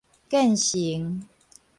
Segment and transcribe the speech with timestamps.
[0.29, 1.21] 建成